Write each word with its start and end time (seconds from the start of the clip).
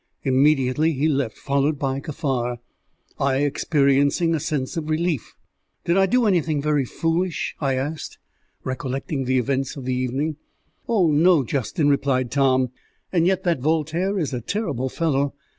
Immediately 0.23 0.93
he 0.93 1.07
left, 1.07 1.37
followed 1.37 1.77
by 1.77 1.99
Kaffar, 1.99 2.57
I 3.19 3.35
experiencing 3.43 4.33
a 4.33 4.39
sense 4.39 4.75
of 4.75 4.89
relief. 4.89 5.35
"Did 5.85 5.95
I 5.95 6.07
do 6.07 6.25
anything 6.25 6.59
very 6.59 6.85
foolish?" 6.85 7.55
I 7.59 7.75
asked, 7.75 8.17
recollecting 8.63 9.25
the 9.25 9.37
events 9.37 9.75
of 9.75 9.85
the 9.85 9.93
evening. 9.93 10.37
"Oh 10.87 11.11
no, 11.11 11.43
Justin," 11.43 11.87
replied 11.87 12.31
Tom. 12.31 12.69
"And 13.13 13.27
yet 13.27 13.43
that 13.43 13.59
Voltaire 13.61 14.17
is 14.17 14.33
a 14.33 14.41
terrible 14.41 14.89
fellow. 14.89 15.35